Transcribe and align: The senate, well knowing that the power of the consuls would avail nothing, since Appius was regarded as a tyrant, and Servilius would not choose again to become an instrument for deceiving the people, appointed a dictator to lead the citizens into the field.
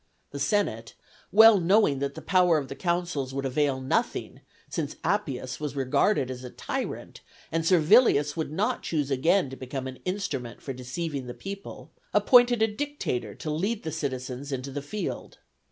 The 0.31 0.39
senate, 0.39 0.95
well 1.31 1.59
knowing 1.59 1.99
that 1.99 2.15
the 2.15 2.23
power 2.23 2.57
of 2.57 2.69
the 2.69 2.75
consuls 2.75 3.35
would 3.35 3.45
avail 3.45 3.79
nothing, 3.79 4.41
since 4.67 4.95
Appius 5.03 5.59
was 5.59 5.75
regarded 5.75 6.31
as 6.31 6.43
a 6.43 6.49
tyrant, 6.49 7.21
and 7.51 7.63
Servilius 7.63 8.35
would 8.35 8.51
not 8.51 8.81
choose 8.81 9.11
again 9.11 9.51
to 9.51 9.55
become 9.55 9.85
an 9.85 9.97
instrument 10.03 10.59
for 10.59 10.73
deceiving 10.73 11.27
the 11.27 11.35
people, 11.35 11.91
appointed 12.15 12.63
a 12.63 12.67
dictator 12.67 13.35
to 13.35 13.51
lead 13.51 13.83
the 13.83 13.91
citizens 13.91 14.51
into 14.51 14.71
the 14.71 14.81
field. 14.81 15.37